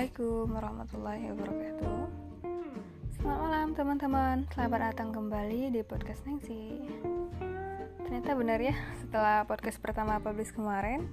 [0.00, 2.00] Assalamualaikum warahmatullahi wabarakatuh.
[3.12, 4.36] Selamat malam teman-teman.
[4.48, 6.88] Selamat datang kembali di podcast Nengsi
[8.08, 8.72] Ternyata benar ya
[9.04, 11.04] Setelah podcast pertama publish kemarin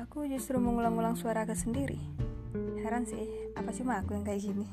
[0.00, 2.00] Aku justru mengulang-ulang suara ke sendiri.
[2.80, 4.64] Heran sih Apa cuma aku yang kayak gini?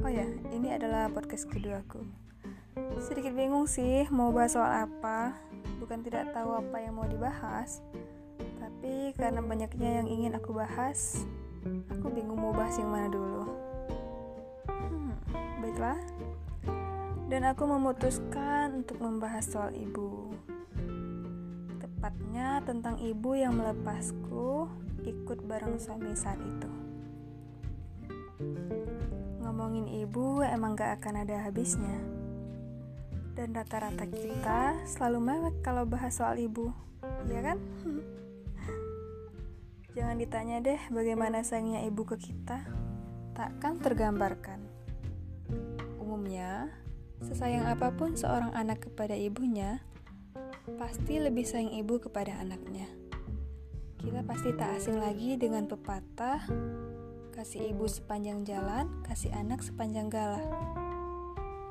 [0.00, 0.24] Oh ya
[0.56, 2.00] Ini adalah podcast kedua aku.
[2.96, 5.36] Sedikit bingung sih Mau bahas soal apa.
[5.84, 7.84] Bukan tidak tahu apa yang mau dibahas.
[8.56, 11.28] Tapi karena banyaknya yang ingin aku bahas,
[11.88, 13.44] aku bingung mau bahas yang mana dulu.
[14.68, 15.12] Hmm,
[15.64, 16.00] baiklah.
[17.28, 20.32] Dan aku memutuskan untuk membahas soal ibu.
[21.80, 24.68] Tepatnya tentang ibu yang melepasku
[25.08, 26.70] ikut bareng suami saat itu.
[29.40, 31.96] Ngomongin ibu emang gak akan ada habisnya.
[33.34, 36.70] Dan rata-rata kita selalu mewek kalau bahas soal ibu,
[37.26, 37.58] ya kan?
[39.94, 42.66] Jangan ditanya deh bagaimana sayangnya ibu ke kita,
[43.38, 44.58] takkan tergambarkan.
[46.02, 46.66] Umumnya,
[47.22, 49.78] sesayang apa pun seorang anak kepada ibunya,
[50.74, 52.90] pasti lebih sayang ibu kepada anaknya.
[54.02, 56.42] Kita pasti tak asing lagi dengan pepatah,
[57.30, 60.42] kasih ibu sepanjang jalan, kasih anak sepanjang gala.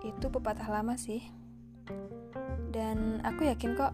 [0.00, 1.20] Itu pepatah lama sih.
[2.72, 3.92] Dan aku yakin kok,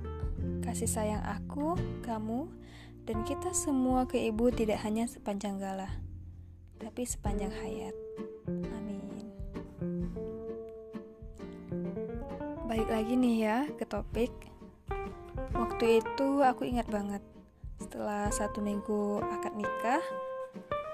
[0.62, 1.74] kasih sayang aku,
[2.06, 2.61] kamu,
[3.02, 5.90] dan kita semua ke ibu tidak hanya sepanjang galah,
[6.78, 7.94] tapi sepanjang hayat.
[8.46, 9.02] Amin.
[12.70, 14.30] Balik lagi nih ya ke topik.
[15.52, 17.22] Waktu itu aku ingat banget.
[17.82, 20.02] Setelah satu minggu akad nikah,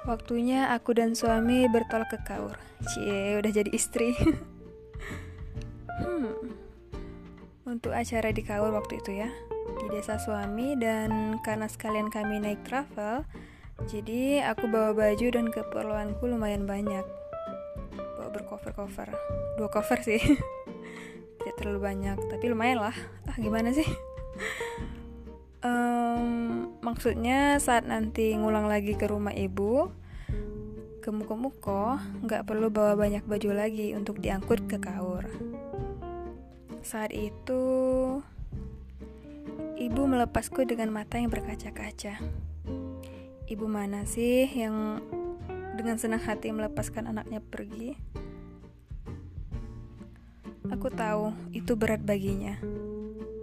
[0.08, 2.56] waktunya aku dan suami bertolak ke Kaur.
[2.88, 4.16] Cie, udah jadi istri.
[6.00, 6.56] hmm.
[7.68, 9.28] Untuk acara di Kaur waktu itu ya
[9.76, 13.28] di desa suami dan karena sekalian kami naik travel
[13.86, 17.06] jadi aku bawa baju dan keperluanku lumayan banyak.
[18.18, 19.14] Bawa bercover-cover.
[19.54, 20.18] Dua cover sih.
[21.38, 22.96] Tidak terlalu banyak tapi lumayan lah.
[23.30, 23.86] Ah gimana sih?
[25.58, 29.90] Um, maksudnya saat nanti ngulang lagi ke rumah ibu
[31.02, 35.26] ke muko-muko nggak perlu bawa banyak baju lagi untuk diangkut ke kaur.
[36.86, 37.66] Saat itu
[39.78, 42.18] Ibu melepasku dengan mata yang berkaca-kaca.
[43.46, 44.98] Ibu mana sih yang
[45.78, 47.94] dengan senang hati melepaskan anaknya pergi?
[50.66, 52.58] Aku tahu itu berat baginya,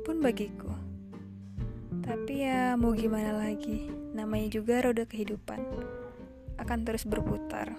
[0.04, 0.76] pun bagiku.
[2.04, 5.64] Tapi ya mau gimana lagi, namanya juga roda kehidupan.
[6.60, 7.72] Akan terus berputar.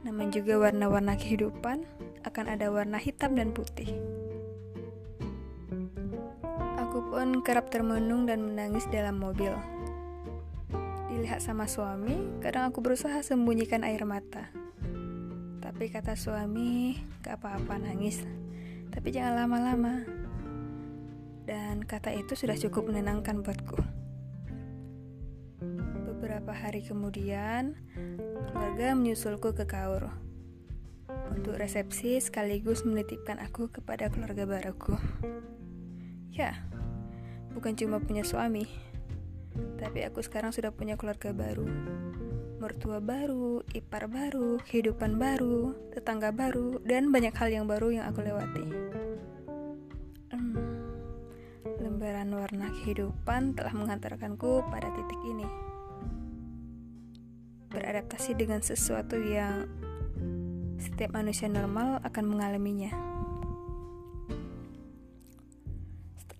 [0.00, 1.84] Namanya juga warna-warna kehidupan,
[2.24, 4.19] akan ada warna hitam dan putih.
[6.90, 9.54] Aku pun kerap termenung dan menangis dalam mobil.
[11.06, 14.50] Dilihat sama suami, kadang aku berusaha sembunyikan air mata.
[15.62, 18.26] Tapi kata suami, gak apa-apa nangis,
[18.90, 20.02] tapi jangan lama-lama.
[21.46, 23.78] Dan kata itu sudah cukup menenangkan buatku.
[26.10, 27.78] Beberapa hari kemudian,
[28.50, 30.10] keluarga menyusulku ke Kaur
[31.30, 34.98] untuk resepsi sekaligus menitipkan aku kepada keluarga baruku.
[36.30, 36.54] Ya,
[37.52, 38.70] bukan cuma punya suami,
[39.82, 41.66] tapi aku sekarang sudah punya keluarga baru,
[42.62, 48.22] mertua baru, ipar baru, kehidupan baru, tetangga baru, dan banyak hal yang baru yang aku
[48.22, 48.66] lewati.
[50.30, 50.54] Hmm,
[51.82, 55.48] lembaran warna kehidupan telah mengantarkanku pada titik ini.
[57.74, 59.66] Beradaptasi dengan sesuatu yang
[60.78, 62.92] setiap manusia normal akan mengalaminya.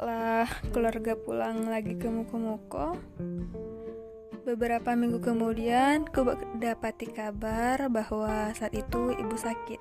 [0.00, 2.96] Setelah keluarga pulang lagi ke Muko-Muko
[4.48, 6.24] Beberapa minggu kemudian ku
[6.56, 9.76] dapati kabar bahwa saat itu ibu sakit.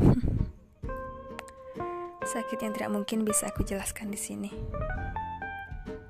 [2.32, 4.48] Sakit yang tidak mungkin bisa aku jelaskan di sini.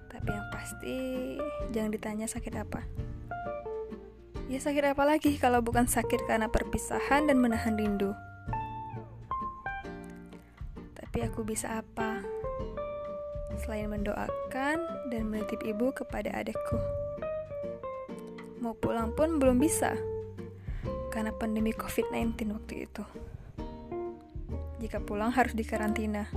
[0.07, 0.95] Tapi yang pasti
[1.75, 2.87] jangan ditanya sakit apa.
[4.47, 8.15] Ya sakit apa lagi kalau bukan sakit karena perpisahan dan menahan rindu?
[10.95, 12.20] Tapi aku bisa apa?
[13.63, 14.77] Selain mendoakan
[15.13, 16.81] dan menitip ibu kepada adekku.
[18.61, 19.97] Mau pulang pun belum bisa,
[21.13, 23.05] karena pandemi COVID-19 waktu itu.
[24.81, 26.29] Jika pulang harus dikarantina,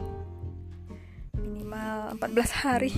[1.39, 2.91] minimal 14 hari.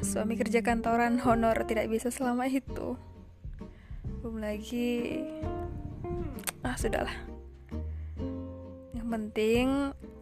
[0.00, 2.98] Suami kerja kantoran honor tidak bisa selama itu.
[4.20, 5.22] Belum lagi,
[6.66, 7.14] ah sudahlah.
[8.96, 9.66] Yang penting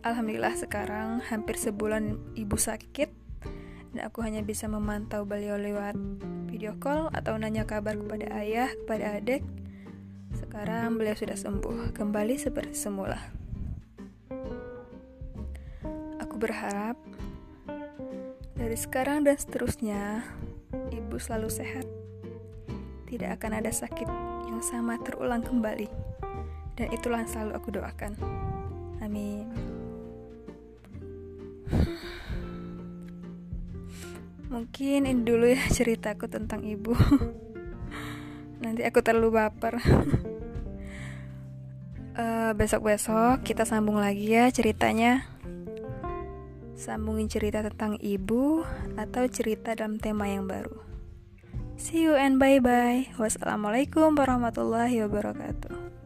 [0.09, 3.13] Alhamdulillah sekarang hampir sebulan ibu sakit
[3.93, 6.01] dan aku hanya bisa memantau beliau lewat
[6.49, 9.45] video call atau nanya kabar kepada ayah, kepada adik.
[10.33, 13.21] Sekarang beliau sudah sembuh, kembali seperti semula.
[16.25, 16.97] Aku berharap
[18.57, 20.25] dari sekarang dan seterusnya
[20.89, 21.85] ibu selalu sehat.
[23.05, 24.09] Tidak akan ada sakit
[24.49, 25.89] yang sama terulang kembali.
[26.81, 28.17] Dan itulah yang selalu aku doakan.
[29.05, 29.88] Amin.
[34.49, 36.97] Mungkin ini dulu ya ceritaku tentang ibu.
[38.65, 39.77] Nanti aku terlalu baper.
[42.17, 45.29] uh, besok-besok kita sambung lagi ya ceritanya.
[46.79, 48.65] Sambungin cerita tentang ibu
[48.97, 50.81] atau cerita dalam tema yang baru.
[51.79, 53.07] See you and bye bye.
[53.21, 55.98] Wassalamualaikum warahmatullahi wabarakatuh.